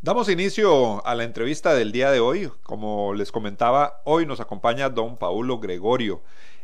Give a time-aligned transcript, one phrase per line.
[0.00, 2.48] Damos inicio a la entrevista del día de hoy.
[2.62, 6.22] Como les comentaba, hoy nos acompaña don Paulo Gregorio.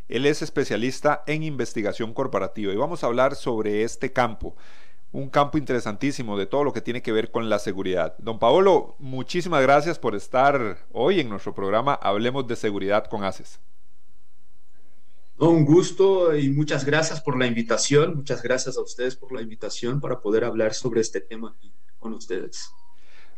[0.09, 4.55] Él es especialista en investigación corporativa y vamos a hablar sobre este campo,
[5.11, 8.15] un campo interesantísimo de todo lo que tiene que ver con la seguridad.
[8.19, 13.59] Don Paolo, muchísimas gracias por estar hoy en nuestro programa Hablemos de Seguridad con ACES.
[15.39, 18.15] Un gusto y muchas gracias por la invitación.
[18.15, 21.57] Muchas gracias a ustedes por la invitación para poder hablar sobre este tema
[21.99, 22.71] con ustedes.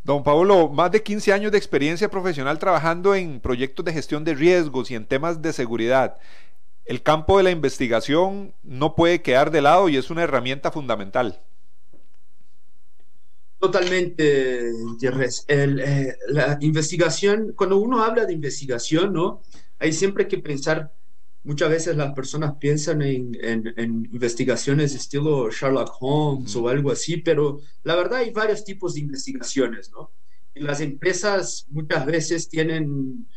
[0.06, 4.34] Don Pablo, más de 15 años de experiencia profesional trabajando en proyectos de gestión de
[4.34, 6.18] riesgos y en temas de seguridad.
[6.84, 11.40] El campo de la investigación no puede quedar de lado y es una herramienta fundamental.
[13.58, 15.44] Totalmente, Jerez.
[15.48, 19.42] Eh, la investigación, cuando uno habla de investigación, ¿no?
[19.80, 20.92] Hay siempre que pensar
[21.47, 27.61] muchas veces las personas piensan en, en, investigaciones estilo Sherlock Holmes o algo así, pero
[27.84, 30.11] la verdad hay varios tipos de investigaciones, ¿no?
[30.55, 33.28] Y las empresas muchas veces tienen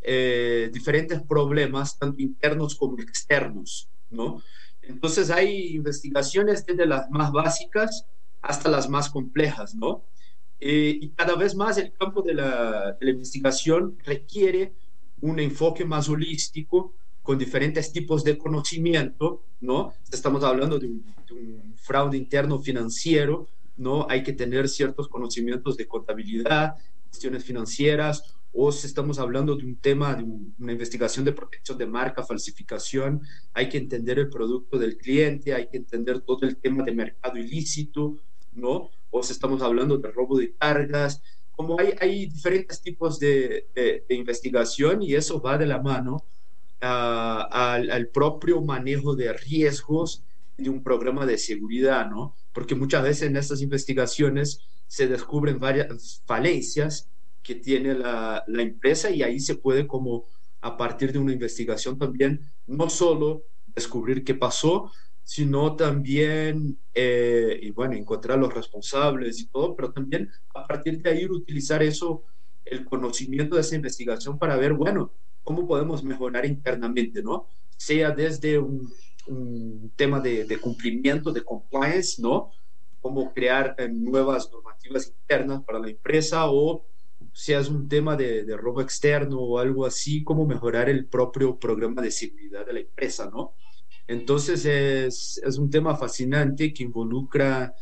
[0.00, 4.42] eh, diferentes problemas, tanto internos como externos, ¿no?
[4.80, 8.06] Entonces hay investigaciones desde las más básicas
[8.40, 10.02] hasta las más complejas, ¿no?
[10.60, 14.72] Eh, y cada vez más el campo de la, de la investigación requiere
[15.20, 19.92] un enfoque más holístico, con diferentes tipos de conocimiento, ¿no?
[20.10, 21.04] Estamos hablando de un,
[21.76, 24.06] fraude interno financiero, ¿no?
[24.08, 26.74] Hay que tener ciertos conocimientos de contabilidad,
[27.08, 31.86] cuestiones financieras, o si estamos hablando de un tema de una investigación de protección de
[31.86, 33.22] marca, falsificación,
[33.54, 37.38] hay que entender el producto del cliente, hay que entender todo el tema de mercado
[37.38, 38.16] ilícito,
[38.52, 38.90] ¿no?
[39.10, 41.22] O si estamos hablando de robo de cargas,
[41.52, 46.24] como hay, hay diferentes tipos de, de, de investigación y eso va de la mano
[46.80, 50.24] al, propio manejo de riesgos
[50.56, 52.34] de un programa de seguridad, ¿no?
[52.52, 57.08] Porque muchas veces en estas investigaciones se descubren varias falencias
[57.42, 60.26] que tiene la, la empresa y ahí se puede como
[60.60, 64.90] a partir de una investigación también no solo descubrir qué pasó,
[65.30, 71.10] sino también, eh, y bueno, encontrar los responsables y todo, pero también a partir de
[71.10, 72.24] ahí utilizar eso,
[72.64, 75.12] el conocimiento de esa investigación para ver, bueno,
[75.42, 77.46] cómo podemos mejorar internamente, ¿no?
[77.76, 78.90] Sea desde un,
[79.96, 82.50] tema de, cumplimiento, de compliance, ¿no?
[83.00, 86.84] Cómo crear eh, nuevas normativas internas para la empresa o
[87.32, 92.02] sea es un tema de, robo externo o algo así, cómo mejorar el propio programa
[92.02, 93.54] de seguridad de la empresa, ¿no?
[94.08, 97.74] Entonces es, es un tema fascinante que involucra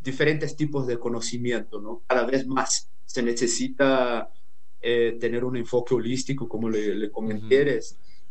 [0.00, 2.02] diferentes tipos de conocimiento, ¿no?
[2.06, 4.30] Cada vez más se necesita
[4.80, 7.80] eh, tener un enfoque holístico, como le, le comenté,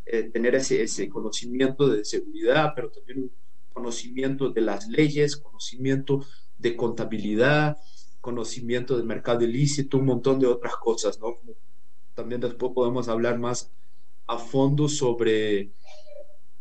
[0.06, 3.32] eh, tener ese, ese, conocimiento de seguridad, pero también un
[3.74, 6.26] conocimiento de las leyes, conocimiento
[6.58, 7.78] de contabilidad,
[8.22, 11.38] conocimiento del mercado ilícito, un montón de otras cosas, ¿no?
[12.14, 13.72] También después podemos hablar más
[14.26, 15.72] a fondo sobre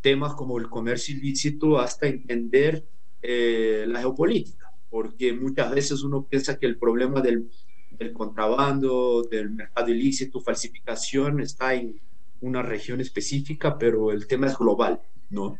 [0.01, 2.85] temas como el comercio ilícito hasta entender
[3.21, 7.49] eh, la geopolítica, porque muchas veces uno piensa que el problema del,
[7.97, 11.99] del contrabando, del mercado ilícito, falsificación, está en
[12.41, 15.57] una región específica, pero el tema es global, ¿no?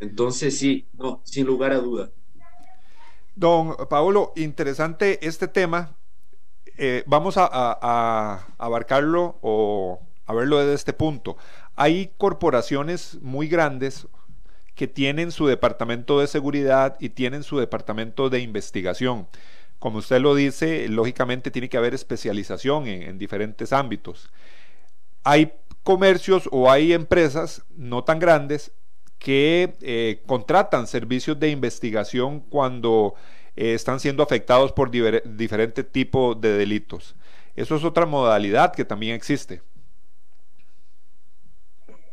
[0.00, 2.10] Entonces, sí, no, sin lugar a duda.
[3.34, 5.96] Don Paolo, interesante este tema.
[6.76, 11.36] Eh, vamos a, abarcarlo o a verlo desde este punto.
[11.76, 14.08] Hay corporaciones muy grandes
[14.74, 19.28] que tienen su departamento de seguridad y tienen su departamento de investigación.
[19.78, 24.30] Como usted lo dice, lógicamente tiene que haber especialización en, diferentes ámbitos.
[25.22, 25.52] Hay
[25.84, 28.72] comercios o hay empresas no tan grandes
[29.18, 33.14] que eh, contratan servicios de investigación cuando
[33.56, 37.14] eh, están siendo afectados por diferentes tipos de delitos.
[37.54, 39.62] Eso es otra modalidad que también existe.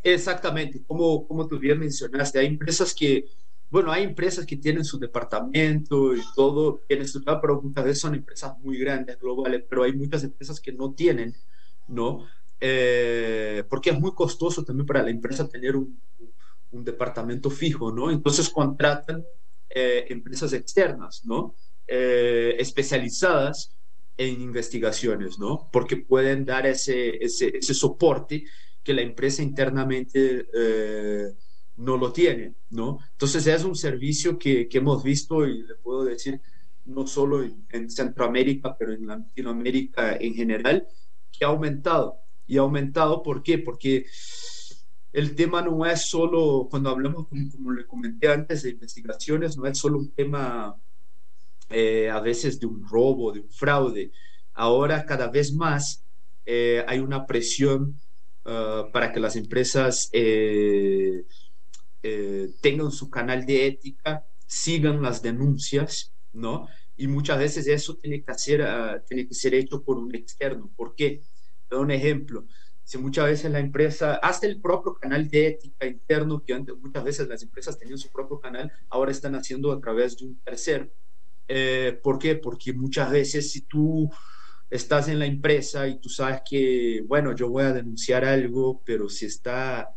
[0.06, 3.26] Exactamente, como, como tú bien mencionaste, hay empresas que
[3.70, 8.16] bueno, hay empresas que tienen su departamento y todo bien estructurado, pero muchas veces son
[8.16, 11.36] empresas muy grandes, globales, pero hay muchas empresas que no tienen,
[11.88, 12.26] ¿no?
[12.60, 16.00] Eh, porque es muy costoso también para la empresa tener un,
[16.72, 18.12] un departamento fijo, ¿no?
[18.12, 19.26] Entonces contratan
[19.70, 21.56] eh, empresas externas, ¿no?
[21.88, 23.76] Eh, especializadas
[24.18, 25.70] en investigaciones, ¿no?
[25.72, 28.46] Porque pueden dar ese, ese, ese soporte
[28.84, 31.34] que la empresa internamente eh,
[31.78, 33.00] no lo tiene, ¿no?
[33.12, 36.42] Entonces es un servicio que, que, hemos visto y le puedo decir
[36.86, 40.88] no solo en, en, Centroamérica, pero en Latinoamérica en general,
[41.32, 42.20] que ha aumentado.
[42.48, 43.58] Y ha aumentado, ¿por qué?
[43.58, 44.06] Porque
[45.16, 49.78] el tema no es solo, cuando hablamos, como, le comenté antes, de investigaciones, no es
[49.78, 50.76] solo un tema
[51.70, 54.12] eh, a veces de un robo, de un fraude.
[54.54, 56.04] Ahora cada vez más
[56.46, 57.98] eh, hay una presión
[58.44, 61.24] uh, para que las empresas eh,
[62.62, 66.68] tengan su canal de ética, sigan las denuncias, ¿no?
[66.98, 70.72] Y muchas veces eso tiene que, hacer, uh, tiene que ser hecho por un externo.
[70.76, 71.22] ¿Por qué?
[71.72, 72.46] Un ejemplo
[72.86, 77.04] si muchas veces la empresa, hasta el propio canal de ética interno, que antes muchas
[77.04, 80.88] veces las empresas tenían su propio canal, ahora están haciendo a través de un tercero.
[81.48, 82.36] Eh, ¿Por qué?
[82.36, 84.12] Porque muchas veces si tú
[84.70, 89.10] estás en la empresa y tú sabes que, bueno, yo voy a denunciar algo, pero
[89.10, 89.90] si está,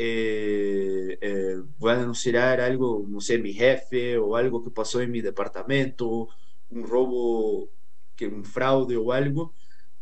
[0.00, 5.10] eh, eh, voy a denunciar algo, no sé, mi jefe o algo que pasó en
[5.10, 6.28] mi departamento,
[6.70, 7.68] un robo,
[8.14, 9.54] que un fraude o algo,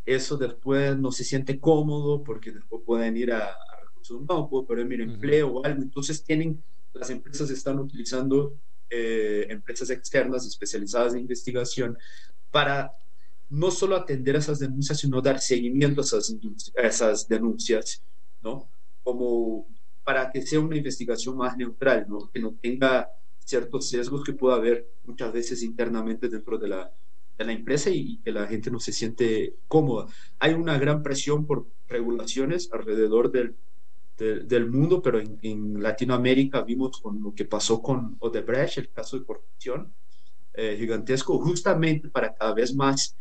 [0.05, 4.67] eso después no se siente cómodo porque después pueden ir a, a recursos humanos, puedo
[4.67, 5.83] perder mi empleo o algo.
[5.83, 8.55] Entonces tienen, las empresas están utilizando
[8.91, 11.97] eh, empresas externas especializadas en investigación
[12.51, 12.93] para
[13.49, 16.37] no solo atender esas denuncias, sino dar seguimiento a esas,
[16.77, 18.05] a esas denuncias,
[18.43, 18.69] ¿no?
[19.03, 19.69] Como
[20.07, 22.31] para que sea una investigación más neutral, ¿no?
[22.31, 23.11] Que no tenga
[23.41, 26.93] ciertos sesgos que pueda haber muchas veces internamente dentro de la,
[27.37, 30.07] de la empresa y, que la gente no se siente cómoda.
[30.39, 33.57] Hay una gran presión por regulaciones alrededor del,
[34.47, 39.25] del mundo, pero en, Latinoamérica vimos con lo que pasó con Odebrecht, el caso de
[39.25, 39.93] corrupción
[40.55, 43.17] eh, gigantesco, justamente para cada vez más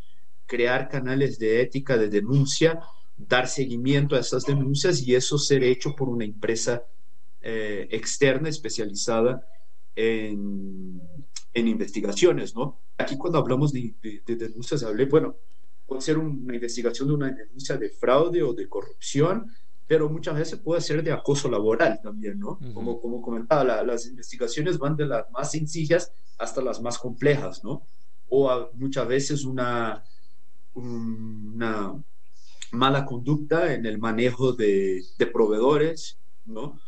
[0.45, 2.79] crear canales de ética, de denuncia,
[3.17, 6.83] dar seguimiento a esas denuncias y eso ser hecho por una empresa
[7.41, 9.47] eh, externa especializada
[9.95, 11.01] en,
[11.53, 12.81] en investigaciones, ¿no?
[12.97, 15.35] Aquí cuando hablamos de, de, denuncias, hablé, bueno,
[15.85, 19.51] puede ser una investigación de una denuncia de fraude o de corrupción,
[19.87, 22.59] pero muchas veces puede ser de acoso laboral también, ¿no?
[22.73, 27.83] como, como comentaba, las investigaciones van de las más sencillas hasta las más complejas, ¿no?
[28.27, 30.03] O muchas veces una,
[30.73, 31.93] una
[32.75, 36.79] mala conducta en el manejo de, proveedores, ¿no?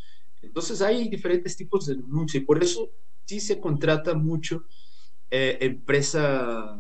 [0.42, 2.90] Entonces hay diferentes tipos de denuncia y por eso
[3.26, 4.66] sí se contrata mucho
[5.30, 6.80] eh, empresas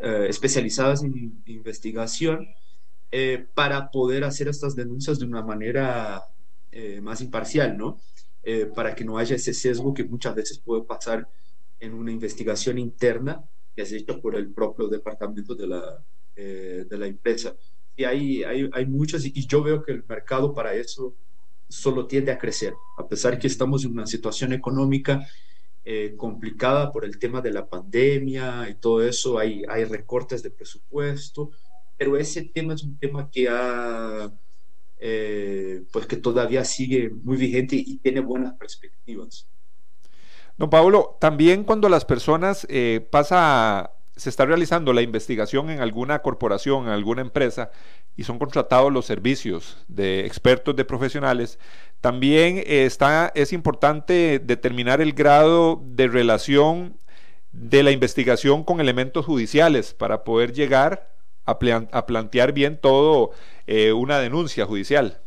[0.00, 2.46] eh, especializadas en investigación
[3.10, 6.22] eh, para poder hacer estas denuncias de una manera
[7.02, 8.00] más imparcial, ¿no?
[8.74, 11.28] para que no haya ese sesgo que muchas veces puede pasar
[11.80, 13.44] en una investigación interna
[13.76, 16.02] que es hecha por el propio departamento de la,
[16.34, 17.54] de la empresa.
[17.96, 21.14] Y hay, hay, hay muchas, y yo veo que el mercado para eso
[21.68, 25.26] solo tiende a crecer, a pesar que estamos en una situación económica
[25.84, 30.50] eh, complicada por el tema de la pandemia y todo eso, hay, hay recortes de
[30.50, 31.50] presupuesto,
[31.96, 34.30] pero ese tema es un tema que ha,
[35.00, 39.48] eh, pues que todavía sigue muy vigente y tiene buenas perspectivas.
[40.56, 46.20] Don Pablo, también cuando las personas eh, pasa se está realizando la investigación en alguna
[46.20, 47.70] corporación, en alguna empresa,
[48.16, 51.58] y son contratados los servicios de expertos, de profesionales,
[52.00, 56.96] también está, es importante determinar el grado de relación
[57.52, 61.10] de la investigación con elementos judiciales para poder llegar
[61.46, 61.58] a,
[61.92, 63.30] a plantear bien todo
[63.66, 65.20] eh, una denuncia judicial.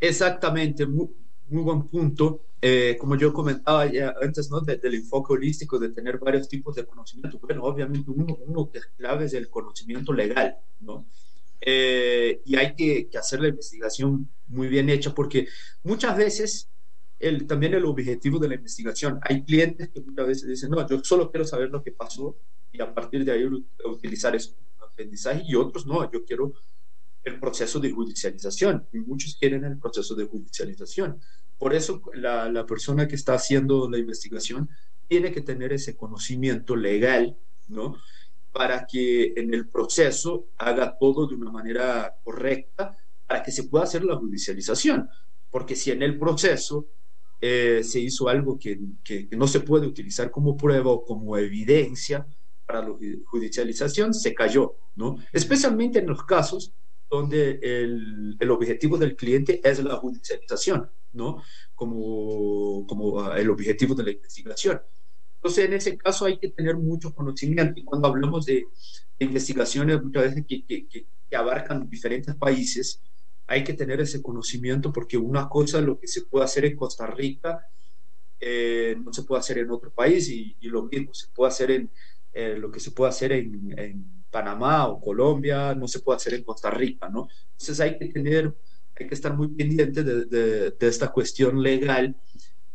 [0.00, 1.10] Exactamente, muy,
[1.48, 2.40] muy buen punto.
[2.66, 4.58] Eh, como yo comentaba ya antes, ¿no?
[4.62, 7.38] del enfoque holístico, de tener varios tipos de conocimiento.
[7.42, 11.04] Bueno, obviamente uno, uno que es clave es el conocimiento legal, ¿no?
[11.60, 15.46] Eh, y hay que, que, hacer la investigación muy bien hecha porque
[15.82, 16.70] muchas veces
[17.18, 21.04] el, también el objetivo de la investigación, hay clientes que muchas veces dicen, no, yo
[21.04, 22.38] solo quiero saber lo que pasó
[22.72, 23.44] y a partir de ahí
[23.84, 26.54] utilizar eso aprendizaje y otros no, yo quiero
[27.24, 31.20] el proceso de judicialización y muchos quieren el proceso de judicialización.
[31.58, 34.68] Por eso la, persona que está haciendo la investigación
[35.08, 37.36] tiene que tener ese conocimiento legal,
[37.68, 37.96] ¿no?
[38.52, 42.96] Para que en el proceso haga todo de una manera correcta
[43.26, 45.08] para que se pueda hacer la judicialización.
[45.50, 46.86] Porque si en el proceso
[47.40, 52.26] eh, se hizo algo que, que, no se puede utilizar como prueba o como evidencia
[52.66, 52.94] para la
[53.26, 55.16] judicialización, se cayó, ¿no?
[55.32, 56.72] Especialmente en los casos
[57.10, 60.90] donde el, el objetivo del cliente es la judicialización.
[61.14, 61.42] ¿no?
[61.74, 64.80] Como, como ah, el objetivo de la investigación.
[65.36, 67.80] Entonces, en ese caso hay que tener mucho conocimiento.
[67.80, 68.66] Y cuando hablamos de,
[69.18, 73.00] investigaciones muchas veces que, que, abarcan diferentes países,
[73.48, 77.06] hay que tener ese conocimiento porque una cosa lo que se puede hacer en Costa
[77.08, 77.66] Rica
[78.38, 81.90] eh, no se puede hacer en otro país y, lo mismo se puede hacer en
[82.32, 86.42] eh, lo que se puede hacer en, Panamá o Colombia, no se puede hacer en
[86.42, 87.28] Costa Rica, ¿no?
[87.52, 88.52] Entonces hay que tener,
[88.98, 92.16] hay que estar muy pendiente de, esta cuestión legal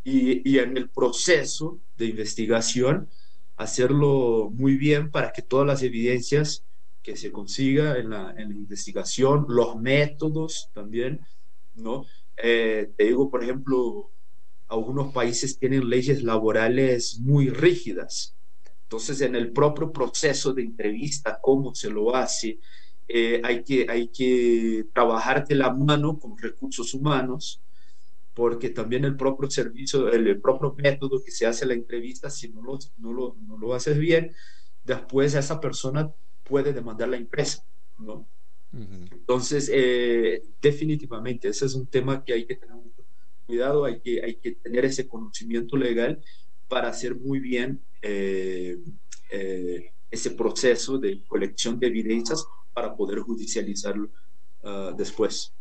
[0.02, 3.10] y, en el proceso de investigación
[3.58, 6.64] hacerlo muy bien para que todas las evidencias
[7.02, 11.20] que se consiga en la, en la investigación, los métodos también,
[11.74, 12.06] ¿no?
[12.42, 14.10] Eh, te digo, por ejemplo,
[14.66, 18.34] algunos países tienen leyes laborales muy rígidas.
[18.90, 22.58] Entonces, en el propio proceso de entrevista, cómo se lo hace,
[23.06, 27.62] eh, hay, que, hay que trabajar de la mano con recursos humanos,
[28.34, 32.62] porque también el propio servicio, el, propio método que se hace la entrevista, si no
[32.62, 34.32] lo, no lo, no lo haces bien,
[34.84, 37.64] después esa persona puede demandar la empresa,
[37.96, 38.26] ¿no?
[38.72, 42.74] Entonces, eh, definitivamente, ese es un tema que hay que tener
[43.46, 46.20] cuidado, hay que, hay que tener ese conocimiento legal
[46.66, 47.80] para hacer muy bien
[50.10, 54.08] ese proceso de colección de evidencias para poder judicializarlo
[54.62, 55.52] uh, después.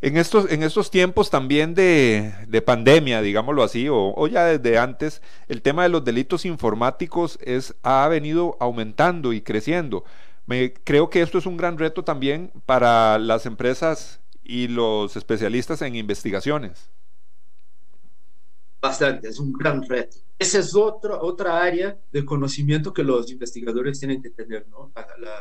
[0.00, 4.76] En estos, en estos tiempos también de, de pandemia, digámoslo así, o, o, ya desde
[4.78, 10.04] antes, el tema de los delitos informáticos es, ha venido aumentando y creciendo.
[10.46, 15.80] Me, creo que esto es un gran reto también para las empresas y los especialistas
[15.80, 16.90] en investigaciones?
[18.84, 20.18] Bastante, es un gran reto.
[20.38, 24.92] Esa es otra, otra área de conocimiento que los investigadores tienen que tener, ¿no?
[24.94, 25.34] La,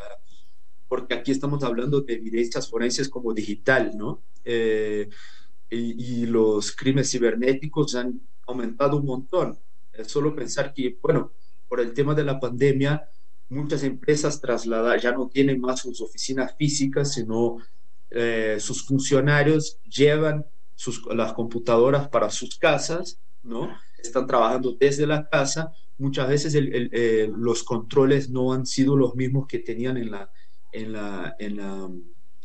[0.87, 4.21] porque aquí estamos hablando de evidencias forenses como digital, ¿no?
[4.45, 5.09] Eh,
[5.69, 9.59] y, y, los crímenes cibernéticos han aumentado un montón.
[9.91, 11.33] Es solo pensar que, bueno,
[11.67, 13.09] por el tema de la pandemia,
[13.49, 17.57] muchas empresas trasladadas ya no tienen más sus oficinas físicas, sino
[18.09, 20.45] eh, sus funcionarios llevan
[20.75, 23.75] sus, las computadoras para sus casas, ¿no?
[23.97, 25.73] Están trabajando desde la casa.
[25.97, 30.11] Muchas veces el, el, eh, los controles no han sido los mismos que tenían en
[30.11, 30.31] la,
[30.71, 31.89] en la, en la,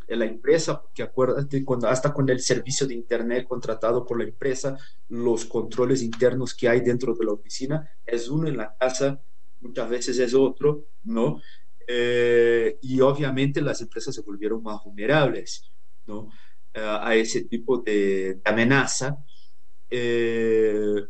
[0.09, 4.25] en la empresa, porque acuérdate, cuando, hasta con el servicio de Internet contratado por la
[4.25, 4.77] empresa,
[5.09, 9.21] los controles internos que hay dentro de la oficina es uno en la casa,
[9.61, 11.41] muchas veces es otro, ¿no?
[11.87, 15.71] Eh, y obviamente las empresas se volvieron más vulnerables
[16.07, 16.29] ¿no?
[16.75, 19.17] Eh, a ese tipo de, amenaza.
[19.91, 21.07] Eh,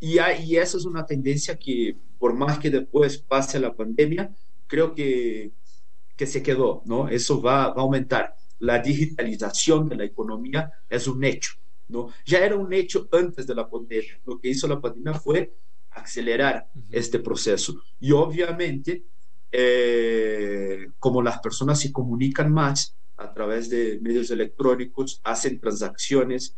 [0.00, 4.34] y, y esa es una tendencia que, por más que después pase la pandemia,
[4.66, 5.52] creo que,
[6.16, 7.08] que se quedó, ¿no?
[7.08, 8.34] Eso va, va a aumentar.
[8.60, 11.52] La digitalización de la economía es un hecho,
[11.88, 12.10] ¿no?
[12.26, 14.20] Ya era un hecho antes de la pandemia.
[14.24, 15.54] Lo que hizo la pandemia fue
[15.90, 17.80] acelerar este proceso.
[18.00, 19.04] Y obviamente
[19.50, 26.54] eh, como las personas se comunican más a través de medios electrónicos, hacen transacciones,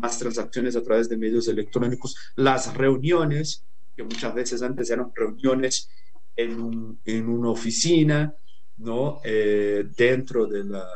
[0.00, 3.64] más transacciones a través de medios electrónicos, las reuniones,
[3.94, 5.88] que muchas veces antes eran reuniones
[6.34, 8.34] en, un, en una oficina,
[8.78, 9.20] ¿no?
[9.24, 10.86] Eh, dentro de la,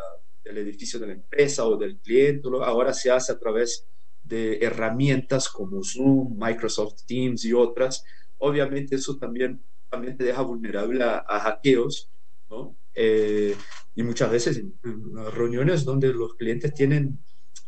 [0.44, 3.86] del edificio de la empresa o del cliente, ahora se hace a través
[4.22, 8.04] de herramientas como Zoom, Microsoft Teams y otras.
[8.38, 12.08] Obviamente eso también también te deja vulnerable a, a hackeos,
[12.48, 12.76] ¿no?
[12.94, 13.54] Eh,
[13.94, 17.18] y muchas veces en, en, reuniones donde los clientes tienen,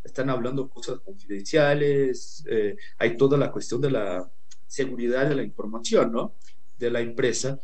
[0.05, 4.31] están hablando cosas confidenciales, eh, hay toda la cuestión de la
[4.67, 6.35] seguridad de la información, ¿no?
[6.79, 7.61] De la empresa.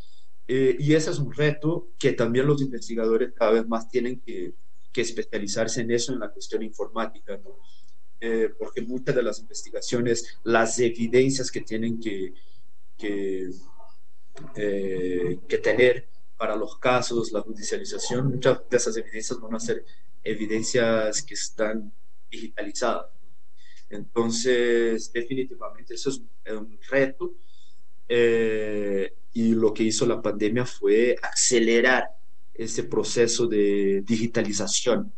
[0.46, 4.54] Eh, y ese es un reto que también los investigadores cada vez más tienen que,
[4.94, 7.50] especializarse en eso, en la cuestión informática, ¿no?
[8.20, 12.34] Eh, porque muchas de las investigaciones, las evidencias que tienen que,
[12.96, 13.48] que
[15.62, 19.84] tener para los casos, la judicialización, muchas de esas evidencias van a ser
[20.24, 21.92] evidencias que están
[22.30, 23.06] digitalizadas.
[23.90, 27.34] Entonces, definitivamente eso es un reto
[28.08, 32.08] eh, y lo que hizo la pandemia fue acelerar
[32.54, 35.12] ese proceso de digitalización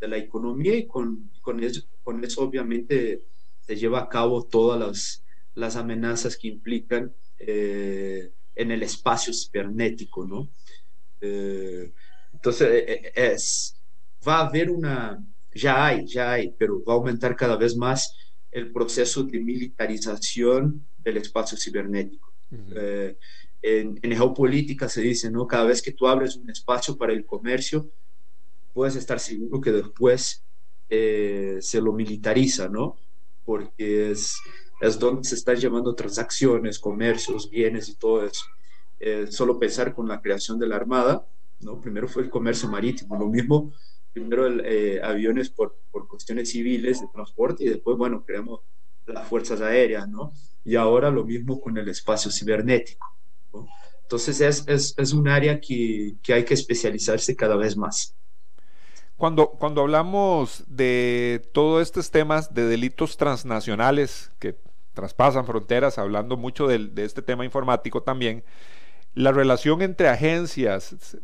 [0.00, 3.24] de la economía y con, con eso obviamente
[3.60, 10.26] se lleva a cabo todas las, las amenazas que implican eh, en el espacio cibernético,
[10.26, 10.50] ¿no?
[11.20, 11.92] Eh,
[12.32, 13.76] entonces, eh, eh, es,
[14.26, 18.16] va a haber una, ya hay, ya hay, pero va a aumentar cada vez más
[18.50, 22.32] el proceso de militarización del espacio cibernético.
[22.50, 22.72] Uh -huh.
[22.76, 23.16] eh,
[23.62, 25.46] en, en, geopolítica se dice, ¿no?
[25.46, 27.88] Cada vez que tú abres un espacio para el comercio,
[28.74, 30.42] puedes estar seguro que después
[30.90, 32.96] eh, se lo militariza, ¿no?
[33.44, 34.36] porque es,
[34.80, 38.44] es donde se están llevando transacciones, comercios, bienes y todo eso.
[39.00, 41.26] Eh, solo pensar con la creación de la Armada,
[41.60, 41.80] ¿no?
[41.80, 43.72] Primero fue el comercio marítimo, lo mismo,
[44.12, 48.60] primero eh, aviones por, por cuestiones civiles de transporte y después, bueno, creamos
[49.06, 50.32] las fuerzas aéreas, ¿no?
[50.64, 53.06] Y ahora lo mismo con el espacio cibernético.
[54.02, 58.14] Entonces es, es, es un área que, que hay que especializarse cada vez más.
[59.16, 64.58] Cuando, cuando hablamos de todos estos temas de delitos transnacionales que
[64.92, 68.44] traspasan fronteras, hablando mucho de, de, este tema informático también,
[69.14, 71.16] la relación entre agencias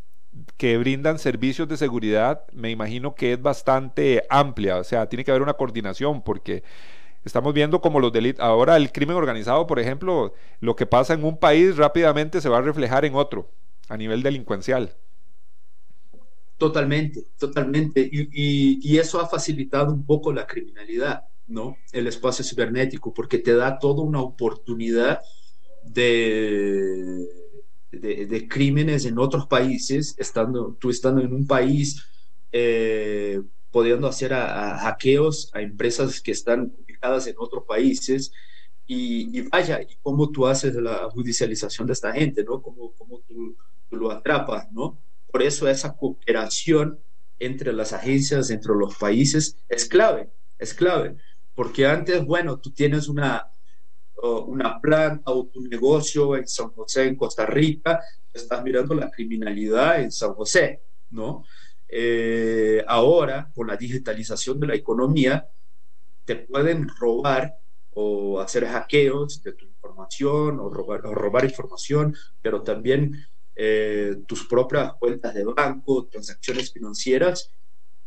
[0.57, 5.31] que brindan servicios de seguridad, me imagino que es bastante amplia, o sea, tiene que
[5.31, 6.63] haber una coordinación porque
[7.25, 11.25] estamos viendo como los delitos, ahora el crimen organizado, por ejemplo, lo que pasa en
[11.25, 13.51] un país rápidamente se va a reflejar en otro,
[13.89, 14.95] a nivel delincuencial.
[16.57, 18.01] Totalmente, totalmente.
[18.01, 21.77] Y, y, y, eso ha facilitado un poco la criminalidad, ¿no?
[21.93, 25.21] El espacio cibernético, porque te da toda una oportunidad
[25.85, 27.25] de,
[27.91, 32.05] de, de crímenes en otros países, estando, tú estando en un país,
[32.53, 33.41] eh,
[33.71, 38.33] pudiendo hacer a, a hackeos a empresas que están ubicadas en otros países.
[38.87, 42.63] Y, y, vaya, y cómo tú haces la judicialización de esta gente, ¿no?
[42.63, 43.57] Cómo, cómo tú,
[43.89, 44.99] tú lo atrapas, ¿no?
[45.31, 46.99] Por eso esa cooperación
[47.39, 51.17] entre las agencias, entre los países, es clave, es clave.
[51.55, 53.51] Porque antes, bueno, tú tienes una,
[54.23, 58.01] una planta o tu negocio en San José, en Costa Rica,
[58.33, 61.45] estás mirando la criminalidad en San José, ¿no?
[61.89, 65.49] Eh, ahora, con la digitalización de la economía,
[66.25, 67.59] te pueden robar
[67.95, 74.47] o hacer hackeos de tu información o robar, o robar información, pero también eh, tus
[74.47, 77.51] propias cuentas de banco, transacciones financieras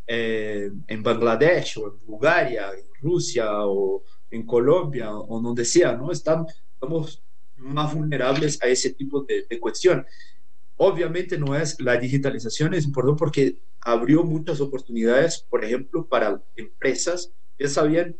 [0.06, 6.12] eh, en Bangladesh o en Bulgaria, en Rusia o en Colombia o donde sea, ¿no?
[6.12, 7.22] Están, estamos
[7.58, 10.06] más vulnerables a ese tipo de, de cuestión.
[10.78, 17.32] Obviamente no es la digitalización, es importante porque abrió muchas oportunidades, por ejemplo, para empresas.
[17.60, 18.16] Ya sabían,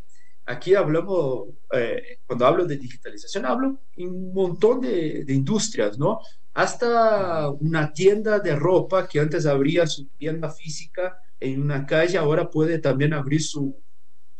[0.46, 6.20] aquí hablamos, eh, cuando hablo de digitalización, hablo en un montón de, de industrias, ¿no?
[6.54, 12.50] hasta una tienda de ropa que antes abría su tienda física en una calle, ahora
[12.50, 13.76] puede también abrir su,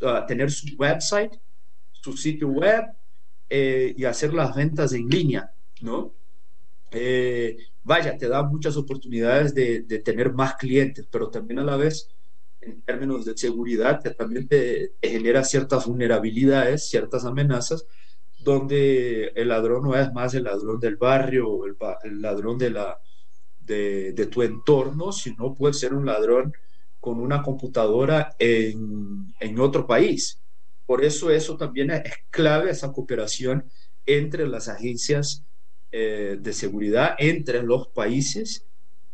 [0.02, 1.32] uh, tener su website,
[2.02, 2.84] su sitio web
[3.48, 6.12] eh, y hacer las ventas en línea, ¿no?
[6.90, 12.08] Eh, vaya, te da muchas oportunidades de, tener más clientes, pero también a la vez,
[12.60, 17.86] en términos de seguridad, te, también te, genera ciertas vulnerabilidades, ciertas amenazas
[18.40, 21.76] donde el ladrón no es más el ladrón del barrio o el,
[22.20, 23.00] ladrón de, la,
[23.60, 26.52] de, tu entorno, sino puede ser un ladrón
[26.98, 30.41] con una computadora en otro país.
[30.92, 33.64] Por eso eso también es clave, esa cooperación
[34.04, 35.42] entre las agencias
[35.90, 38.66] eh, de seguridad, entre los países,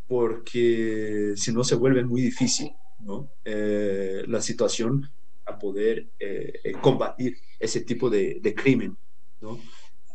[0.08, 3.30] porque si no se vuelve muy difícil ¿no?
[3.44, 5.08] Eh, la situación
[5.46, 8.96] a poder eh, combatir ese tipo de, crimen.
[9.40, 9.52] ¿no?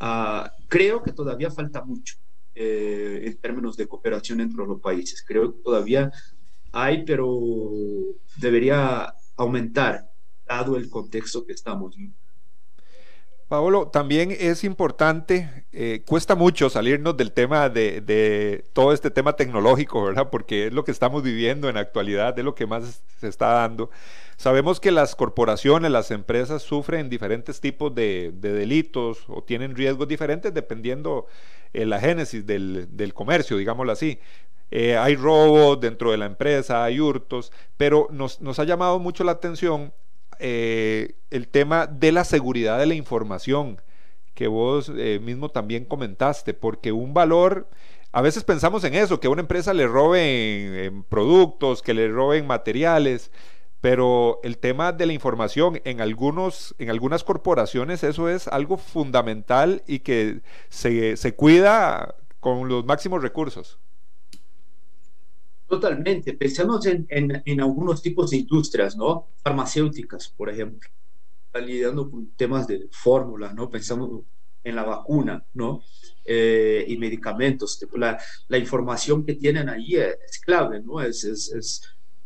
[0.02, 2.16] Uh, creo que todavía falta mucho
[2.56, 5.24] eh, en términos de cooperación entre los países.
[5.26, 6.12] Creo que todavía
[6.74, 7.40] hay, pero
[8.36, 10.13] debería aumentar
[10.58, 11.96] dado el contexto que estamos.
[13.48, 20.04] Pablo, también es importante, eh, cuesta mucho salirnos del tema de, todo este tema tecnológico,
[20.04, 20.30] ¿verdad?
[20.32, 23.50] Porque es lo que estamos viviendo en la actualidad, es lo que más se está
[23.50, 23.92] dando.
[24.38, 30.08] Sabemos que las corporaciones, las empresas sufren diferentes tipos de, de delitos o tienen riesgos
[30.08, 31.28] diferentes dependiendo
[31.74, 34.20] eh, la génesis del, comercio, digámoslo así.
[34.72, 39.34] Eh, hay robos dentro de la empresa, hay hurtos, pero nos ha llamado mucho la
[39.34, 39.94] atención
[40.40, 43.82] eh, el tema de la seguridad de la información
[44.34, 47.70] que vos eh, mismo también comentaste, porque un valor,
[48.12, 52.48] a veces pensamos en eso, que a una empresa le roben productos, que le roben
[52.48, 53.32] materiales,
[53.84, 59.84] pero el tema de la información en algunos en algunas corporaciones eso es algo fundamental
[59.88, 63.80] y que se, se cuida con los máximos recursos.
[65.68, 66.34] Totalmente.
[66.34, 69.28] Pensemos en, en, algunos tipos de industrias, ¿no?
[69.44, 70.90] Farmacéuticas, por ejemplo.
[71.54, 73.70] Lidiando con temas de fórmulas, ¿no?
[73.70, 74.22] Pensamos
[74.64, 75.84] en la vacuna, ¿no?
[76.26, 77.80] Eh, y medicamentos.
[77.94, 81.02] La, la, información que tienen ahí es, clave, ¿no?
[81.02, 81.82] Es, es, es,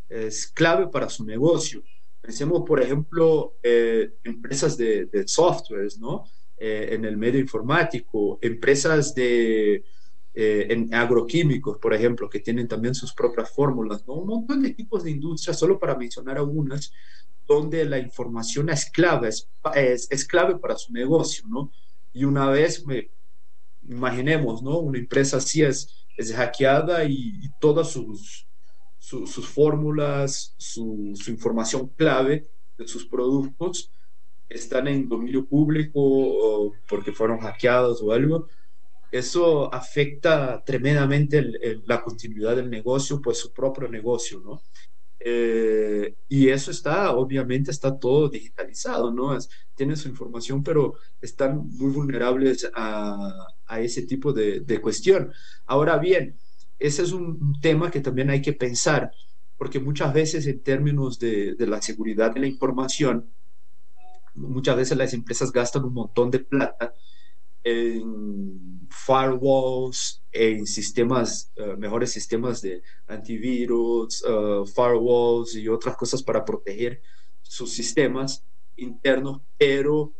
[0.10, 1.84] es, clave para su negocio.
[2.21, 6.26] Pensemos, por ejemplo, eh, empresas de, de softwares, ¿no?
[6.60, 9.84] Eh, en el medio informático, empresas de
[10.39, 14.13] eh, en agroquímicos, por ejemplo, que tienen también sus propias fórmulas, ¿no?
[14.13, 16.93] un montón de tipos de industrias, solo para mencionar algunas,
[17.47, 19.47] donde la información es clave, es,
[20.12, 21.71] es, clave para su negocio, ¿no?
[22.13, 23.10] Y una vez, me,
[23.88, 24.78] imaginemos, ¿no?
[24.78, 28.45] Una empresa así es, es hackeada y, todas sus,
[29.00, 32.47] sus fórmulas, su, su, información clave
[32.78, 33.89] de sus productos
[34.50, 38.47] están en dominio público o porque fueron hackeados o algo,
[39.12, 41.43] eso afecta tremendamente
[41.86, 44.62] la continuidad del negocio, pues su propio negocio, ¿no?
[45.20, 49.36] Eh, y eso está, obviamente, está todo digitalizado, ¿no?
[49.36, 53.48] Es, tienen su información, pero están muy vulnerables a,
[53.80, 55.32] ese tipo de, cuestión.
[55.65, 56.38] Ahora bien,
[56.80, 59.12] ese es un tema que también hay que pensar,
[59.58, 63.30] porque muchas veces en términos de la seguridad de la información,
[64.36, 66.93] muchas veces las empresas gastan un montón de plata
[67.67, 76.45] en firewalls, en sistemas, eh, mejores sistemas de antivirus, uh, firewalls y otras cosas para
[76.45, 77.01] proteger
[77.41, 78.45] sus sistemas
[78.77, 80.13] internos, pero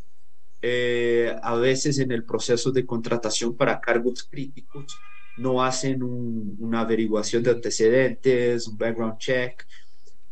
[0.62, 4.97] eh, a veces en el proceso de contratación para cargos críticos
[5.38, 9.65] no hacen una averiguación de antecedentes, un background check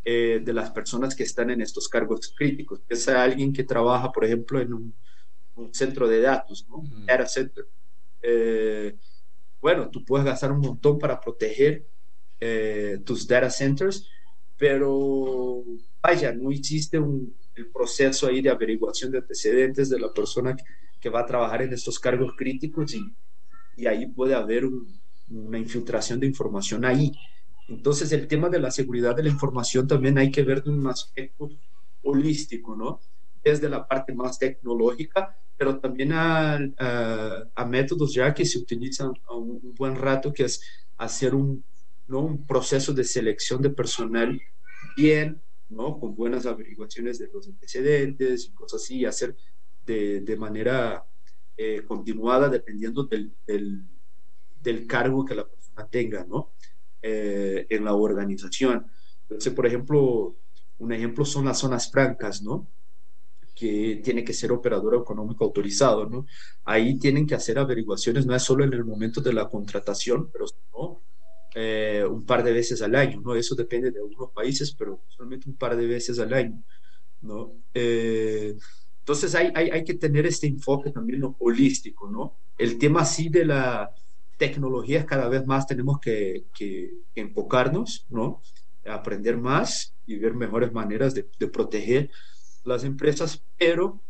[0.03, 2.81] de las personas que están en estos cargos críticos.
[2.87, 4.95] Es alguien que trabaja, por ejemplo, en un
[5.55, 6.83] un centro de datos, ¿no?
[7.05, 7.65] Data center.
[8.21, 8.95] Eh,
[9.61, 11.87] bueno, tú puedes gastar un montón para proteger
[12.39, 14.07] eh, tus data centers,
[14.57, 15.63] pero
[16.01, 21.09] vaya, no existe un, el proceso ahí de averiguación de antecedentes de la persona que,
[21.09, 23.15] va a trabajar en estos cargos críticos y,
[23.77, 24.63] y ahí puede haber
[25.29, 27.11] una infiltración de información ahí.
[27.67, 30.87] Entonces, el tema de la seguridad de la información también hay que ver de un
[30.87, 31.51] aspecto
[32.01, 32.99] holístico, ¿no?
[33.43, 36.59] Desde la parte más tecnológica, pero también a,
[37.55, 40.61] a, métodos ya que se utilizan a un, buen rato, que es
[40.97, 41.63] hacer un,
[42.07, 42.19] ¿no?
[42.19, 44.41] un proceso de selección de personal
[44.97, 45.99] bien, ¿no?
[45.99, 49.35] con buenas averiguaciones de los antecedentes y cosas así, hacer
[49.85, 51.05] de, de manera
[51.57, 53.83] eh, continuada dependiendo del, del,
[54.61, 56.51] del, cargo que la persona tenga ¿no?
[57.01, 58.87] Eh, en la organización.
[59.21, 60.35] Entonces, por ejemplo,
[60.79, 62.67] un ejemplo son las zonas francas, ¿no?
[63.55, 66.27] Que tiene que ser operador económico autorizado, ¿no?
[66.65, 70.45] Ahí tienen que hacer averiguaciones, no es solo en el momento de la contratación, pero
[70.73, 71.01] ¿no?
[71.55, 73.33] Eh, un par de veces al año, ¿no?
[73.33, 76.61] Eso depende de algunos países, pero solamente un par de veces al año,
[77.21, 77.53] ¿no?
[77.73, 78.57] Eh,
[78.99, 82.37] entonces hay, hay, hay, que tener este enfoque también holístico, ¿no?
[82.57, 83.91] El tema así de la
[84.37, 88.41] tecnología cada vez más tenemos que, que, enfocarnos, ¿no?
[88.85, 92.11] Aprender más y ver mejores maneras de, de proteger
[92.65, 94.01] las empresas, pero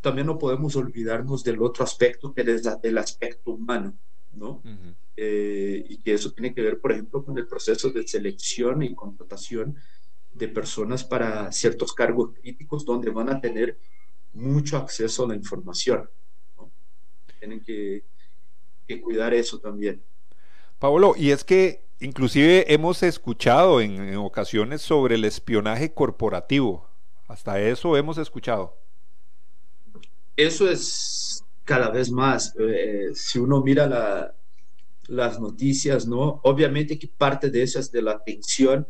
[0.00, 3.98] también no podemos olvidarnos del otro aspecto, que es el aspecto humano,
[4.32, 4.62] ¿no?
[5.16, 8.94] Eh, y que eso tiene que ver, por ejemplo, con el proceso de selección y
[8.94, 9.76] contratación
[10.32, 13.78] de personas para ciertos cargos críticos donde van a tener
[14.34, 16.08] mucho acceso a la información.
[16.56, 16.70] ¿no?
[17.38, 18.04] Tienen que,
[19.02, 20.02] cuidar eso también.
[20.78, 26.85] Pablo, y es que inclusive hemos escuchado en ocasiones sobre el espionaje corporativo.
[27.28, 28.76] Hasta eso hemos escuchado.
[30.36, 32.54] Eso es cada vez más.
[32.58, 34.34] Eh, si uno mira la,
[35.08, 36.40] las noticias, ¿no?
[36.44, 38.86] Obviamente que parte de eso es de la tensión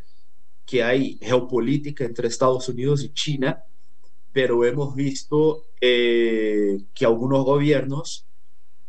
[0.64, 3.62] que hay geopolítica entre Estados Unidos y China,
[4.32, 8.26] pero hemos visto eh, que algunos gobiernos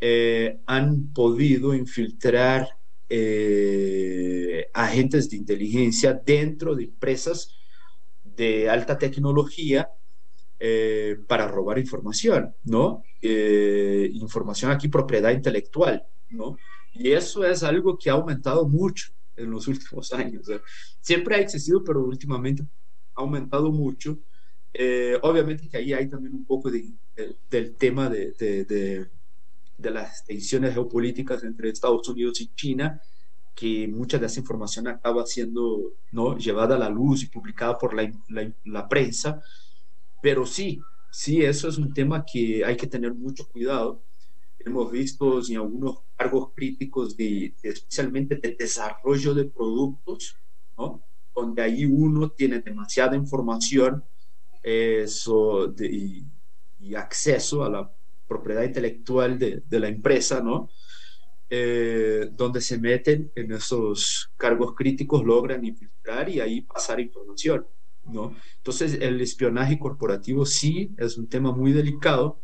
[0.00, 2.68] eh, han podido infiltrar
[4.74, 7.57] agentes de inteligencia dentro de empresas
[8.38, 9.90] de alta tecnología
[10.60, 13.02] eh, para robar información, ¿no?
[13.20, 16.56] Eh, información aquí, propiedad intelectual, ¿no?
[16.94, 20.46] Y eso es algo que ha aumentado mucho en los últimos años.
[21.00, 22.62] Siempre ha existido, pero últimamente
[23.16, 24.20] ha aumentado mucho.
[24.72, 26.92] Eh, obviamente que ahí hay también un poco de,
[27.50, 28.32] del tema de,
[29.78, 33.00] de las tensiones geopolíticas entre Estados Unidos y China,
[33.58, 36.38] que mucha de esa información acaba siendo ¿no?
[36.38, 38.08] llevada a la luz y publicada por la,
[38.64, 39.42] la, prensa,
[40.22, 44.00] pero sí, sí, eso es un tema que hay que tener mucho cuidado.
[44.60, 50.36] Hemos visto en algunos cargos críticos, de, especialmente de desarrollo de productos,
[50.76, 51.02] ¿no?
[51.34, 54.04] donde ahí uno tiene demasiada información
[54.62, 56.24] eso y,
[56.78, 57.90] y, acceso a la
[58.28, 60.70] propiedad intelectual de, de la empresa, ¿no?
[61.50, 67.66] Eh, donde se meten en esos cargos críticos, logran infiltrar y ahí pasar información,
[68.04, 68.34] ¿no?
[68.58, 72.42] Entonces, el espionaje corporativo sí es un tema muy delicado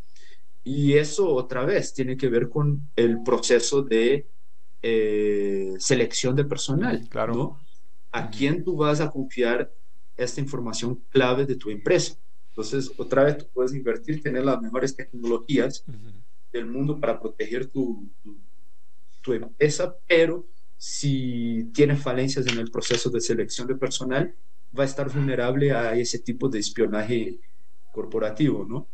[0.62, 4.26] y eso otra vez tiene que ver con el proceso de
[4.80, 7.34] eh, selección de personal, claro.
[7.34, 7.60] ¿no?
[8.10, 9.70] ¿A quién tú vas a confiar
[10.16, 12.16] esta información clave de tu empresa.
[12.50, 15.84] Entonces, otra vez tú puedes invertir, tener las mejores tecnologías
[16.52, 18.38] del mundo para proteger tu, tu,
[19.32, 20.44] empresa, pero
[20.76, 24.34] si tienes falencias en el proceso de selección de personal,
[24.78, 27.38] va a estar vulnerable a ese tipo de espionaje
[27.92, 28.86] corporativo, ¿no?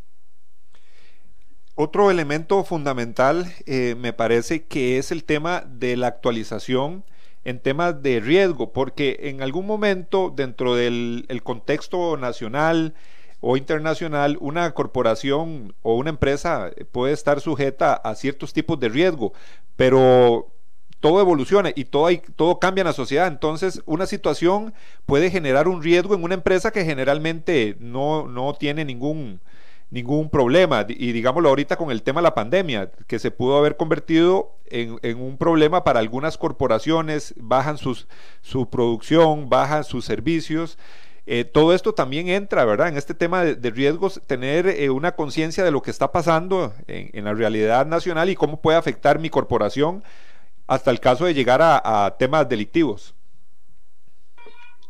[1.75, 7.05] Otro elemento fundamental eh, me parece que es el tema de la actualización
[7.43, 12.95] en temas de riesgo, porque en algún momento dentro del contexto nacional
[13.41, 19.33] o internacional, una corporación o una empresa puede estar sujeta a ciertos tipos de riesgo,
[19.81, 20.53] pero
[21.01, 23.27] todo evoluciona y todo, hay, todo cambia en la sociedad.
[23.29, 24.75] Entonces, una situación
[25.07, 29.41] puede generar un riesgo en una empresa que generalmente no, no tiene ningún,
[29.89, 30.85] ningún problema.
[30.87, 34.99] Y digámoslo ahorita con el tema de la pandemia, que se pudo haber convertido en,
[35.19, 38.07] un problema para algunas corporaciones, bajan sus,
[38.43, 40.77] su producción, bajan sus servicios.
[41.27, 42.89] Eh, todo esto también entra, ¿verdad?
[42.89, 47.25] En este tema de, riesgos, tener eh, una conciencia de lo que está pasando en,
[47.25, 50.03] la realidad nacional y cómo puede afectar mi corporación
[50.67, 53.15] hasta el caso de llegar a, temas delictivos.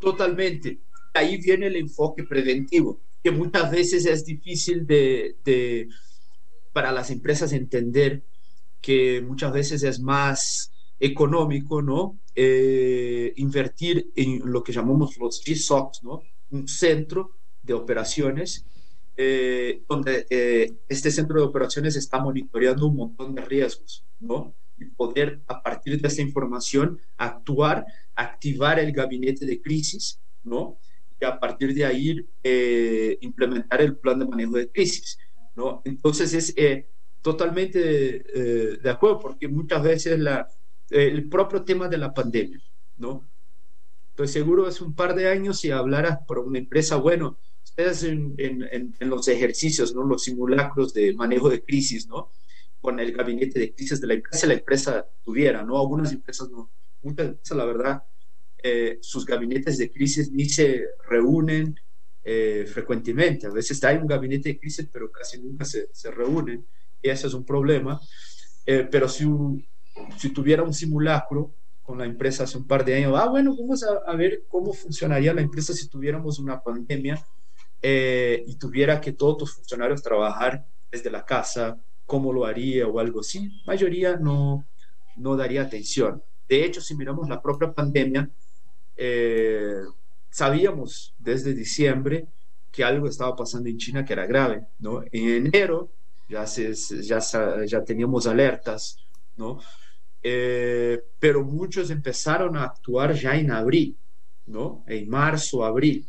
[0.01, 0.79] Totalmente.
[1.15, 5.89] Ahí viene el enfoque preventivo, que muchas veces es difícil de,
[6.73, 8.23] para las empresas entender
[8.81, 12.19] que muchas veces es más económico, ¿no?
[12.43, 16.23] Eh, invertir en lo que llamamos los GSOCs, ¿no?
[16.49, 18.65] Un centro de operaciones
[19.15, 24.55] eh, donde eh, este centro de operaciones está monitoreando un montón de riesgos, ¿no?
[24.79, 30.79] Y poder a partir de esta información actuar, activar el gabinete de crisis, ¿no?
[31.21, 32.27] Y a partir de ahí
[33.21, 35.19] implementar el plan de manejo de crisis,
[35.55, 35.83] ¿no?
[35.85, 36.87] Entonces es
[37.21, 37.79] totalmente
[38.83, 40.49] de acuerdo porque muchas veces la,
[40.91, 42.61] el propio tema de la pandemia,
[42.99, 43.29] ¿no?
[44.11, 48.35] Estoy seguro hace un par de años si hablaras por una empresa, bueno, ustedes en,
[48.37, 50.03] en, en, los ejercicios, ¿no?
[50.03, 52.31] Los simulacros de manejo de crisis, ¿no?
[52.81, 55.79] Con el gabinete de crisis de la empresa, la empresa tuviera, ¿no?
[55.79, 56.71] Algunas empresas no,
[57.03, 58.03] muchas empresas, la verdad,
[58.63, 61.79] eh, sus gabinetes de crisis ni se reúnen
[62.23, 63.47] eh, frecuentemente.
[63.47, 66.67] A veces hay un gabinete de crisis, pero casi nunca se, se reúnen.
[67.03, 68.01] Y ese es un problema.
[68.67, 69.67] Eh, pero si un,
[70.17, 73.85] si tuviera un simulacro con la empresa hace un par de años, ah, bueno, vamos
[73.85, 77.25] a, ver cómo funcionaría la empresa si tuviéramos una pandemia
[77.83, 82.99] eh, y tuviera que todos los funcionarios trabajar desde la casa, cómo lo haría o
[82.99, 83.61] algo así.
[83.67, 84.65] Mayoría no,
[85.17, 86.23] no daría atención.
[86.49, 88.29] De hecho, si miramos la propia pandemia,
[88.97, 89.83] eh,
[90.31, 92.27] sabíamos desde diciembre
[92.71, 95.03] que algo estaba pasando en China que era grave, ¿no?
[95.11, 95.91] En enero
[96.29, 97.21] ya, se, ya,
[97.67, 98.97] ya teníamos alertas,
[99.37, 99.61] ¿no?
[100.23, 103.97] Eh, pero muchos empezaron a actuar ya en abril,
[104.47, 104.85] ¿no?
[104.87, 106.07] En marzo, abril.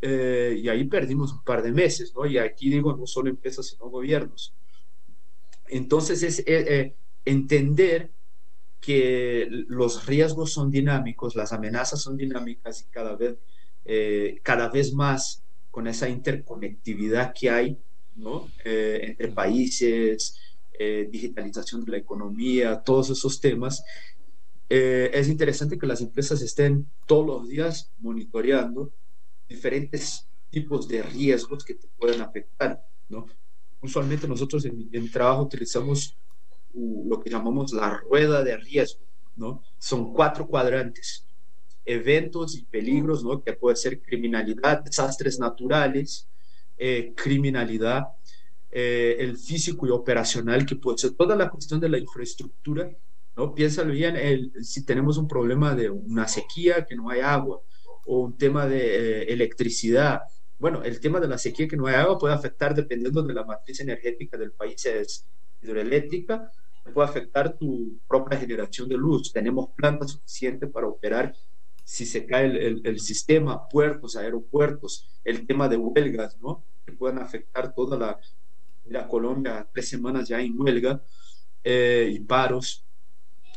[0.00, 2.26] Eh, y ahí perdimos un par de meses, ¿no?
[2.26, 4.54] Y aquí digo, no solo empresas, sino gobiernos.
[5.68, 8.10] Entonces es eh, entender
[8.80, 13.36] que los riesgos son dinámicos, las amenazas son dinámicas y cada vez,
[14.42, 17.78] cada vez más con esa interconectividad que hay,
[18.14, 18.48] ¿no?
[18.64, 20.38] entre países,
[20.78, 23.84] eh, digitalización de la economía, todos esos temas,
[24.68, 28.92] eh, es interesante que las empresas estén todos los días monitoreando
[29.48, 33.26] diferentes tipos de riesgos que te pueden afectar, ¿no?
[33.80, 36.16] Usualmente nosotros en, en trabajo utilizamos
[36.74, 39.04] lo que llamamos la rueda de riesgo,
[39.36, 39.62] ¿no?
[39.78, 41.26] Son cuatro cuadrantes,
[41.84, 43.42] eventos y peligros, ¿no?
[43.42, 46.28] Que puede ser criminalidad, desastres naturales,
[46.76, 48.08] eh, criminalidad,
[48.70, 52.90] eh, el físico y operacional que puede ser toda la cuestión de la infraestructura,
[53.36, 53.54] ¿no?
[53.54, 57.60] Piénsalo bien, el, si tenemos un problema de una sequía, que no hay agua,
[58.06, 60.22] o un tema de eh, electricidad,
[60.58, 63.44] bueno, el tema de la sequía que no hay agua puede afectar dependiendo de la
[63.44, 65.24] matriz energética del país, es
[65.62, 66.50] hidroeléctrica,
[66.92, 69.32] puede afectar tu propia generación de luz.
[69.32, 71.34] Tenemos plantas suficientes para operar
[71.84, 76.64] si se cae el, el, sistema, puertos, aeropuertos, el tema de huelgas, ¿no?
[76.84, 78.18] Que pueden afectar toda la,
[78.88, 81.02] Mira, Colombia, tres semanas ya en huelga
[81.62, 82.86] eh, y paros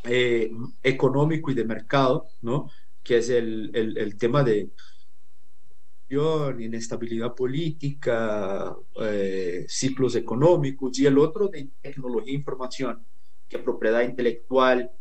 [0.04, 0.52] eh,
[0.84, 2.70] económico y de mercado, ¿no?
[3.02, 4.70] Que es el, el, tema de
[6.60, 13.06] inestabilidad política, eh, ciclos económicos y el otro de tecnología e información,
[13.48, 14.92] que propiedad intelectual,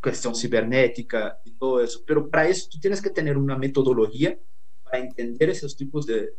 [0.00, 2.02] cuestión cibernética y todo eso.
[2.06, 4.38] Pero para eso tú tienes que tener una metodología
[4.84, 6.34] para entender esos tipos de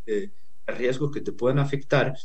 [0.77, 2.15] riesgos que te pueden afectar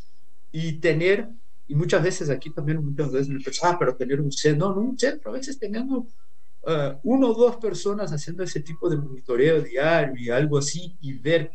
[0.53, 1.29] y tener,
[1.67, 4.99] y muchas veces aquí también, muchas veces me pensaba, ah, pero tener un centro, un
[4.99, 10.15] centro, a veces teniendo uh, uno o dos personas haciendo ese tipo de monitoreo diario
[10.17, 11.53] y algo así y ver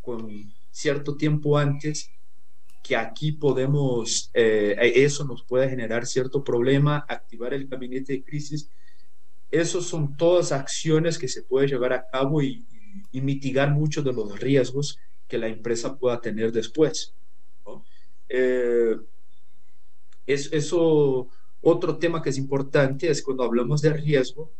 [0.00, 0.28] con
[0.70, 2.10] cierto tiempo antes
[2.82, 8.70] que aquí podemos, eh, eso nos puede generar cierto problema, activar el gabinete de crisis.
[9.50, 12.64] Esos son todas acciones que se puede llevar a cabo y,
[13.12, 14.98] y, mitigar muchos de los riesgos
[15.30, 17.14] que la empresa pueda tener después.
[18.28, 18.96] Eh,
[20.26, 21.28] es, eso,
[21.62, 24.52] otro tema que es importante es cuando hablamos de riesgo,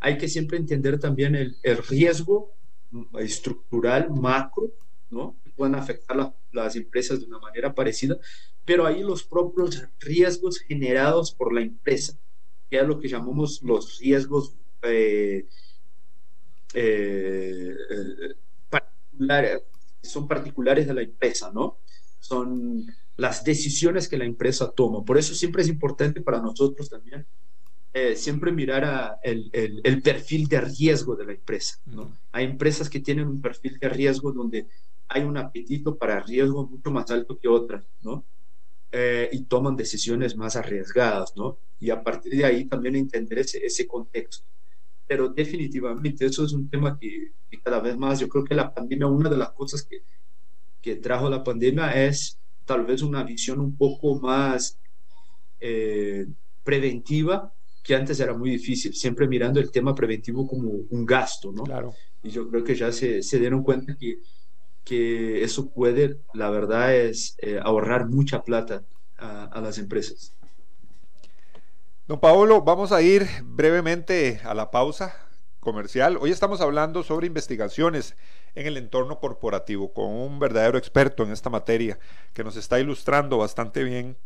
[0.00, 1.56] hay que siempre entender también el,
[1.88, 2.52] riesgo
[3.18, 4.72] estructural macro,
[5.10, 5.36] ¿no?
[5.56, 8.18] Pueden afectar la, las empresas de una manera parecida,
[8.64, 12.18] pero ahí los propios riesgos generados por la empresa,
[12.68, 15.46] que es lo que llamamos los riesgos eh,
[16.74, 17.76] eh,
[18.68, 19.62] particulares,
[20.04, 21.78] son particulares de la empresa, ¿no?
[22.20, 22.86] Son
[23.16, 25.04] las decisiones que la empresa toma.
[25.04, 27.26] Por eso siempre es importante para nosotros también
[27.96, 31.78] eh, siempre mirar a el, el, el, perfil de riesgo de la empresa.
[31.86, 32.18] ¿no?
[32.32, 34.66] Hay empresas que tienen un perfil de riesgo donde
[35.06, 38.24] hay un apetito para riesgo mucho más alto que otras, ¿no?
[38.90, 41.58] Eh, y toman decisiones más arriesgadas, ¿no?
[41.78, 44.44] Y a partir de ahí también entender ese, ese contexto.
[45.06, 48.72] Pero definitivamente eso es un tema que, que, cada vez más, yo creo que la
[48.72, 50.02] pandemia, una de las cosas que,
[50.80, 54.78] que trajo la pandemia es tal vez una visión un poco más
[55.60, 56.26] eh,
[56.62, 61.64] preventiva que antes era muy difícil, siempre mirando el tema preventivo como un gasto, ¿no?
[61.64, 61.94] Claro.
[62.22, 64.20] Y yo creo que ya se, se dieron cuenta que,
[64.82, 68.84] que eso puede, la verdad, es eh, ahorrar mucha plata
[69.18, 70.34] a, a las empresas.
[72.06, 75.16] Don Paolo, vamos a ir brevemente a la pausa
[75.58, 76.18] comercial.
[76.20, 78.14] Hoy estamos hablando sobre investigaciones
[78.54, 81.98] en el entorno corporativo con un verdadero experto en esta materia
[82.34, 84.18] que nos está ilustrando bastante bien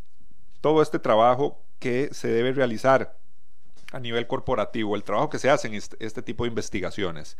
[0.60, 3.16] todo este trabajo que se debe realizar
[3.92, 7.36] a nivel corporativo, el trabajo que se hace en este, tipo de investigaciones.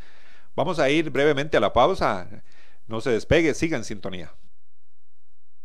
[0.55, 2.29] Vamos a ir brevemente a la pausa.
[2.87, 4.33] No se despegue, siga en sintonía.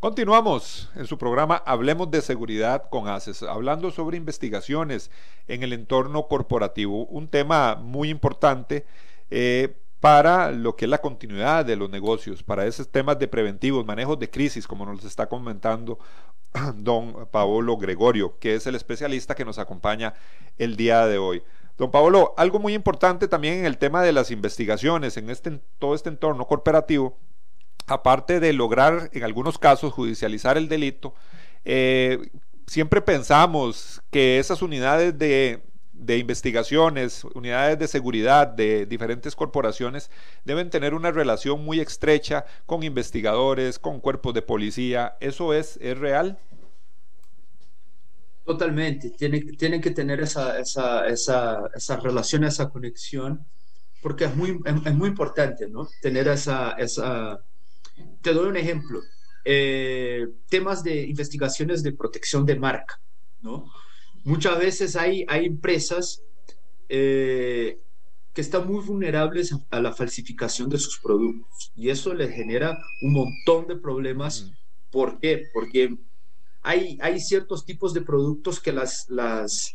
[0.00, 5.10] Continuamos en su programa Hablemos de Seguridad con ACES, hablando sobre investigaciones
[5.46, 8.86] en el entorno corporativo, un tema muy importante
[9.30, 13.84] eh, para lo que es la continuidad de los negocios, para esos temas de preventivos,
[13.84, 15.98] manejos de crisis, como nos está comentando
[16.76, 20.14] don Paolo Gregorio, que es el especialista que nos acompaña
[20.56, 21.42] el día de hoy.
[21.76, 25.94] Don Paolo, algo muy importante también en el tema de las investigaciones, en este, todo
[25.94, 27.18] este entorno corporativo,
[27.90, 31.14] aparte de lograr en algunos casos judicializar el delito,
[31.64, 32.30] eh,
[32.66, 40.10] siempre pensamos que esas unidades de, de, investigaciones, unidades de seguridad de diferentes corporaciones
[40.44, 45.16] deben tener una relación muy estrecha con investigadores, con cuerpos de policía.
[45.20, 46.38] ¿Eso es, es real?
[48.44, 53.46] Totalmente, tienen, tienen que tener esa, esa, esa, esa relación, esa conexión,
[54.02, 55.88] porque es muy, es, muy importante, ¿no?
[56.00, 57.38] Tener esa, esa,
[58.22, 59.00] te doy un ejemplo.
[59.44, 63.00] Eh, temas de investigaciones de protección de marca,
[63.40, 63.64] ¿no?
[64.24, 66.22] Muchas veces hay, hay empresas
[66.88, 67.80] eh,
[68.34, 73.12] que están muy vulnerables a la falsificación de sus productos y eso les genera un
[73.12, 74.42] montón de problemas.
[74.42, 74.90] Mm.
[74.90, 75.44] ¿Por qué?
[75.54, 75.96] Porque
[76.62, 79.74] hay, hay ciertos tipos de productos que las, las,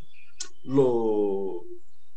[0.63, 1.65] lo,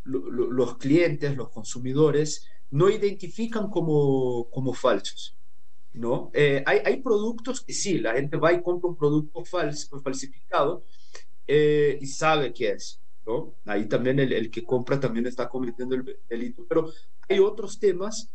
[0.05, 5.38] lo, lo, los clientes, los consumidores, no identifican como, como falsos.
[5.98, 6.30] ¿No?
[6.32, 10.84] Eh, hay, hay, productos que sí, la gente va y compra un producto falso, falsificado
[11.46, 13.56] eh, y sabe qué es, ¿no?
[13.66, 16.88] Ahí también el, el, que compra también está cometiendo el delito, pero
[17.28, 18.32] hay otros temas,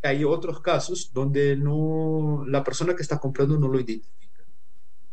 [0.00, 4.44] hay otros casos donde no, la persona que está comprando no lo identifica.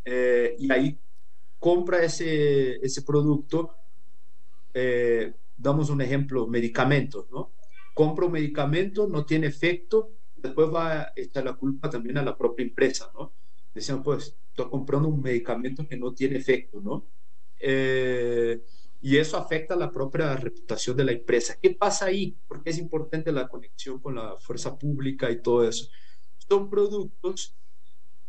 [0.05, 0.99] Eh, y ahí
[1.57, 3.75] compra ese, ese producto,
[5.57, 7.51] damos un ejemplo, medicamentos, ¿no?
[7.95, 12.37] Compra un medicamento, no tiene efecto, después va a echar la culpa también a la
[12.37, 13.33] propia empresa, ¿no?
[13.73, 17.07] Decían, pues, estoy comprando un medicamento que no tiene efecto, ¿no?
[17.59, 18.61] Eh,
[19.01, 21.57] y eso afecta la propia reputación de la empresa.
[21.61, 22.37] ¿Qué pasa ahí?
[22.47, 25.87] Porque es importante la conexión con la fuerza pública y todo eso.
[26.37, 27.55] Son productos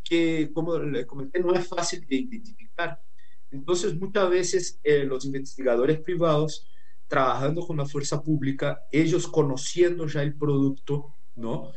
[0.03, 3.01] que, como le comenté, no es fácil de identificar.
[3.49, 6.67] Entonces, muchas veces eh, los investigadores privados,
[7.07, 11.73] trabajando con la fuerza pública, ellos conociendo ya el producto, ¿no?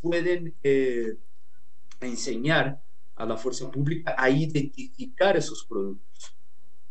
[0.00, 0.54] Pueden
[2.00, 2.80] enseñar
[3.18, 6.36] a la fuerza pública a identificar esos productos.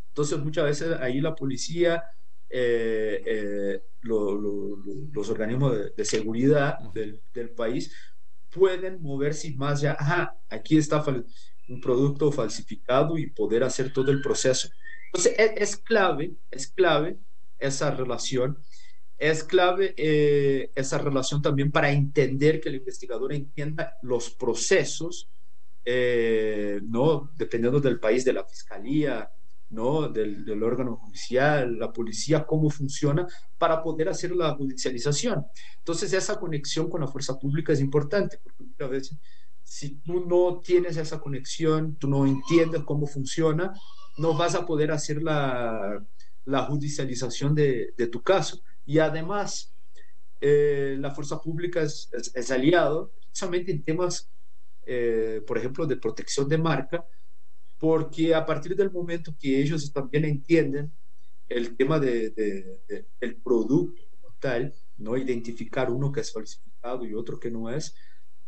[0.09, 2.03] Entonces, muchas veces ahí la policía,
[2.49, 7.93] eh, eh, los organismos de, seguridad del, del, país
[8.49, 11.03] pueden moverse más ya, ajá, aquí está
[11.69, 14.69] un producto falsificado y poder hacer todo el proceso.
[15.07, 17.17] Entonces, es, es clave, es clave
[17.59, 18.57] esa relación
[19.17, 25.29] es clave eh, esa relación también para entender que el investigador entienda los procesos
[25.89, 27.31] eh, ¿no?
[27.37, 29.31] Dependiendo del país, de la fiscalía,
[29.69, 30.09] ¿no?
[30.09, 33.25] Del, del, órgano judicial, la policía, cómo funciona
[33.57, 35.45] para poder hacer la judicialización.
[35.77, 39.17] Entonces, esa conexión con la fuerza pública es importante, porque muchas veces,
[39.63, 43.73] si tú no tienes esa conexión, tú no entiendes cómo funciona,
[44.17, 46.05] no vas a poder hacer la,
[46.43, 48.61] la judicialización de, de, tu caso.
[48.87, 49.75] Y además,
[50.41, 54.31] eh, la fuerza pública es, es, es aliado, precisamente en temas
[54.89, 57.05] eh, por ejemplo, de protección de marca,
[57.77, 60.89] porque a partir del momento que ellos también entienden
[61.49, 62.31] el tema de,
[63.19, 67.95] del producto como tal, no identificar uno que es falsificado y otro que no es,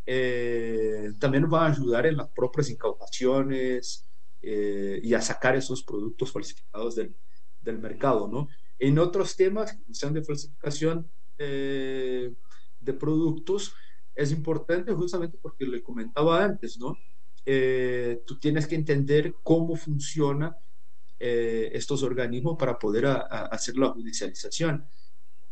[0.05, 4.09] eh, también va a ayudar en las propias incautaciones
[4.41, 7.13] eh, y a sacar esos productos falsificados del,
[7.61, 8.47] del, mercado, ¿no?
[8.79, 13.73] En otros temas, sean de falsificación de productos,
[14.15, 16.97] es importante justamente porque le comentaba antes, ¿no?
[17.45, 20.57] Eh, tú tienes que entender cómo funciona
[21.19, 24.85] eh, estos organismos para poder hacer la judicialización.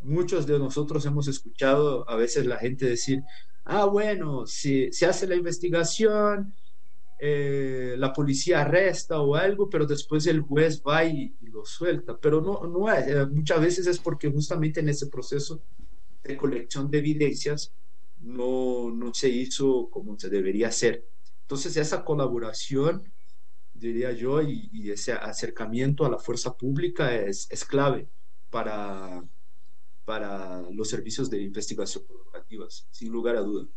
[0.02, 3.24] Muchos de nosotros hemos escuchado a veces la gente decir,
[3.64, 6.54] ah, bueno, si se hace la investigación,
[7.20, 12.18] eh, la policía arresta o algo, pero después el juez va y, y lo suelta.
[12.18, 15.62] Pero no, no es, muchas veces es porque justamente en ese proceso
[16.24, 17.74] de colección de evidencias,
[18.20, 21.08] no, no se hizo como se debería hacer.
[21.42, 23.12] Entonces, esa colaboración,
[23.74, 28.08] diría yo, y, ese acercamiento a la fuerza pública es, es clave
[28.50, 29.24] para,
[30.06, 33.68] para los servicios de investigación corporativas, sin lugar a duda.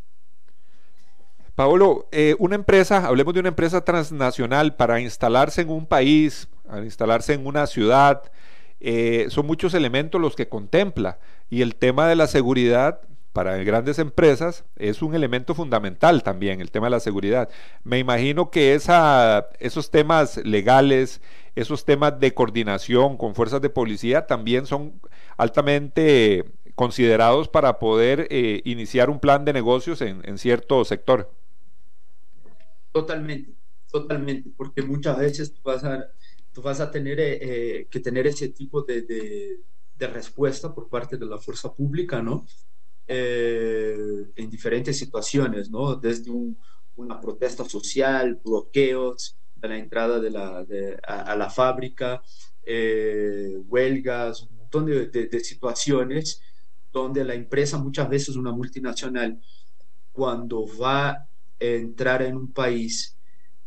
[1.61, 6.83] Paolo, eh, una empresa, hablemos de una empresa transnacional para instalarse en un país, para
[6.83, 8.23] instalarse en una ciudad,
[8.81, 11.19] eh, son muchos elementos los que contempla
[11.51, 13.03] y el tema de la seguridad
[13.35, 17.51] para grandes empresas es un elemento fundamental también, el tema de la seguridad.
[17.85, 21.21] Me imagino que esa, esos temas legales,
[21.57, 24.95] esos temas de coordinación con fuerzas de policía también son
[25.37, 31.31] altamente considerados para poder eh, iniciar un plan de negocios en, cierto sector.
[32.93, 33.55] Totalmente,
[33.91, 36.07] totalmente, porque muchas veces tú vas a,
[36.53, 41.27] tú vas a tener eh, que tener ese tipo de, de respuesta por parte de
[41.27, 42.47] la fuerza pública, ¿no?
[43.07, 43.97] Eh,
[44.37, 45.97] en diferentes situaciones, ¿no?
[45.97, 46.31] Desde
[46.97, 50.65] una protesta social, bloqueos de la entrada de la,
[51.07, 52.23] a, la fábrica,
[52.63, 56.41] eh, huelgas, un montón de, situaciones
[56.93, 59.41] donde la empresa, muchas veces una multinacional,
[60.13, 61.29] cuando va
[61.61, 63.17] entrar en un país,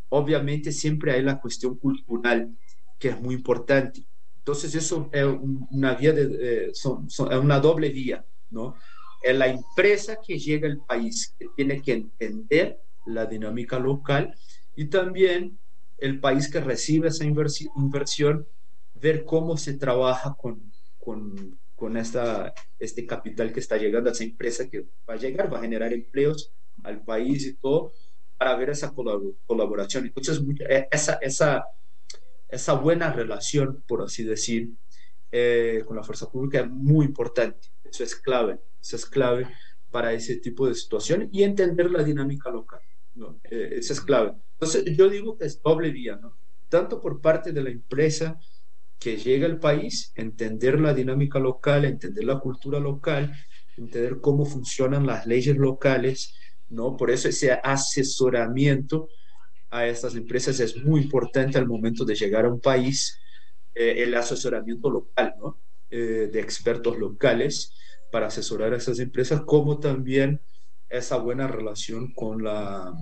[0.10, 2.56] obviamente siempre hay la cuestión cultural,
[3.00, 4.06] que es muy importante.
[4.38, 5.26] Entonces eso es
[5.72, 8.76] una vía de, es una doble vía, ¿no?
[9.24, 14.36] es la empresa que llega al país que tiene que entender la dinámica local
[14.76, 15.58] y también
[15.98, 18.46] el país que recibe esa inversión,
[18.96, 20.62] ver cómo se trabaja con,
[21.00, 25.60] con, con esta, este capital que está llegando, esa empresa que va a llegar, va
[25.60, 26.52] a generar empleos
[26.84, 27.92] al país y todo,
[28.38, 30.06] para ver esa colaboración.
[30.06, 31.66] Entonces, e, esa, esa,
[32.50, 34.72] esa buena relación, por así decir,
[35.32, 38.60] eh, con la fuerza pública es muy importante, eso es clave.
[38.84, 39.48] Eso es clave
[39.92, 42.82] para ese tipo de situaciones y entender la dinámica local.
[43.16, 43.40] ¿no?
[43.46, 44.34] Eh, eso es clave.
[44.54, 46.36] Entonces, yo digo que es doble vía, ¿no?
[46.68, 48.38] Tanto por parte de la empresa
[49.00, 53.34] que llega al país, entender la dinámica local, entender la cultura local,
[53.78, 56.36] entender cómo funcionan las leyes locales,
[56.74, 56.98] ¿no?
[56.98, 59.10] Por eso ese asesoramiento
[59.70, 63.20] a estas empresas es muy importante al momento de llegar a un país,
[63.74, 65.62] eh, el asesoramiento local, ¿no?
[65.90, 67.74] Eh, de expertos locales
[68.12, 70.42] para asesorar a esas empresas, como también
[70.90, 72.94] esa buena relación con la,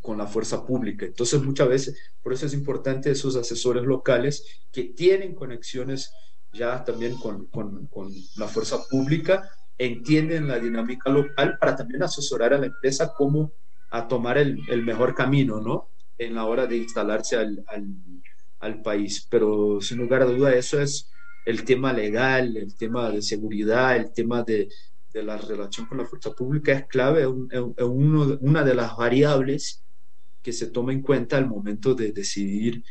[0.00, 1.04] con la fuerza pública.
[1.04, 6.12] Entonces, muchas veces, por eso es importante esos asesores locales que tienen conexiones
[6.52, 12.54] ya también con, con, con la fuerza pública, entienden la dinámica local para también asesorar
[12.54, 13.52] a la empresa cómo
[13.90, 15.90] a tomar el, mejor camino, ¿no?
[16.18, 19.26] En la hora de instalarse al, país.
[19.30, 21.10] Pero sin lugar a duda, eso es
[21.44, 24.68] el tema legal, el tema de seguridad, el tema de,
[25.12, 29.84] de la relación con la fuerza pública es clave, es, uno, una de las variables
[30.42, 32.82] que se toma en cuenta al momento de decidir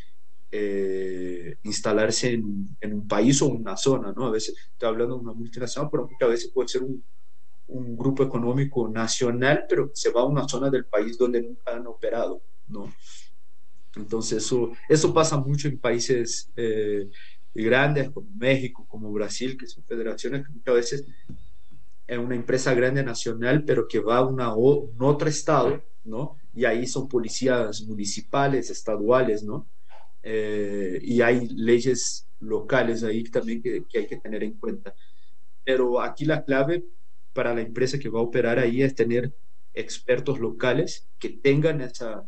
[0.52, 4.28] eh, instalarse en, en, un país o una zona, ¿no?
[4.28, 7.04] A veces estoy hablando de una multinacional, pero muchas veces puede ser un,
[7.68, 11.88] un grupo económico nacional, pero se va a una zona del país donde nunca han
[11.88, 12.94] operado, ¿no?
[13.96, 17.10] Entonces eso, eso pasa mucho en países eh,
[17.54, 21.08] grandes como México, como Brasil, que son federaciones que muchas veces
[22.08, 26.38] es una empresa grande nacional, pero que va a una, un otro estado, ¿no?
[26.54, 29.68] Y ahí son policías municipales, estaduales, ¿no?
[30.28, 34.96] Eh, y hay leyes locales ahí también que, que, hay que tener en cuenta.
[35.64, 36.84] Pero aquí la clave
[37.32, 39.32] para la empresa que va a operar ahí es tener
[39.76, 42.28] expertos locales que tengan esa,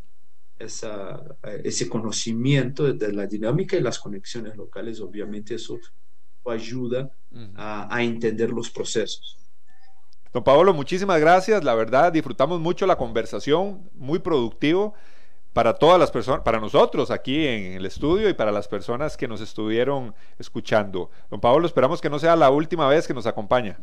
[0.59, 1.23] esa,
[1.63, 5.01] ese conocimiento de la dinámica y las conexiones locales.
[5.01, 5.79] Obviamente eso
[6.45, 7.11] ayuda
[7.55, 9.39] a, a entender los procesos.
[10.31, 11.63] Don Pablo, muchísimas gracias.
[11.63, 14.93] La verdad, disfrutamos mucho la conversación, muy productivo
[15.57, 19.27] para todas las personas, para nosotros aquí en el estudio y para las personas que
[19.27, 21.09] nos estuvieron escuchando.
[21.31, 23.79] Don Pablo, esperamos que no sea la última vez que nos acompaña.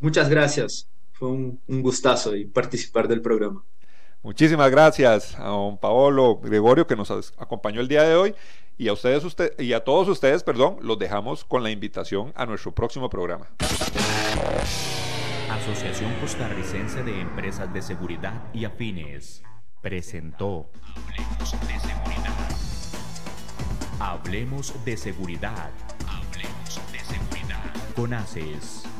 [0.00, 0.88] Muchas gracias.
[1.12, 3.62] Fue un, un gustazo y participar del programa.
[4.24, 8.34] Muchísimas gracias a don Paolo Gregorio que nos acompañó el día de hoy
[8.76, 12.44] y a ustedes usted, y a todos ustedes, perdón, los dejamos con la invitación a
[12.44, 13.46] nuestro próximo programa.
[15.48, 19.44] Asociación Costarricense de Empresas de Seguridad y Afines
[19.86, 22.50] presentó Hablemos de Seguridad.
[24.00, 25.70] Hablemos de Seguridad.
[26.08, 27.94] Hablemos de Seguridad.
[27.94, 28.95] Con ACES